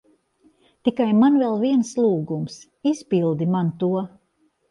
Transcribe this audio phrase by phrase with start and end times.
[0.87, 2.57] Tikai man vēl viens lūgums.
[2.95, 3.91] Izpildi man to.